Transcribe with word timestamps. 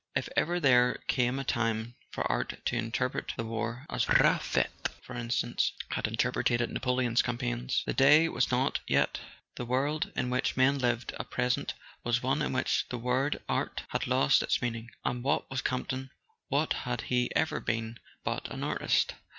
If 0.15 0.29
ever 0.35 0.59
there 0.59 0.95
came 1.07 1.37
a 1.37 1.43
time 1.43 1.93
for 2.09 2.23
art 2.25 2.59
to 2.65 2.75
interpret 2.75 3.31
the 3.37 3.45
war, 3.45 3.85
as 3.87 4.09
Raffet, 4.09 4.89
for 5.03 5.15
instance, 5.15 5.73
had 5.91 6.07
interpreted 6.07 6.67
Napoleon's 6.71 7.21
campaigns, 7.21 7.83
the 7.85 7.93
day 7.93 8.27
was 8.27 8.49
not 8.49 8.79
yet; 8.87 9.19
the 9.57 9.63
world 9.67 10.11
in 10.15 10.31
which 10.31 10.57
men 10.57 10.79
lived 10.79 11.13
at 11.19 11.29
pres¬ 11.29 11.55
ent 11.55 11.75
was 12.03 12.23
one 12.23 12.41
in 12.41 12.51
which 12.51 12.87
the 12.89 12.97
word 12.97 13.43
"art" 13.47 13.83
had 13.89 14.07
lost 14.07 14.41
its 14.41 14.57
mean¬ 14.57 14.75
ing. 14.75 14.89
And 15.05 15.23
what 15.23 15.47
was 15.51 15.61
Campton, 15.61 16.09
what 16.47 16.73
had 16.73 17.01
he 17.01 17.29
ever 17.35 17.59
been, 17.59 17.99
but 18.23 18.49
an 18.49 18.63
artist? 18.63 19.13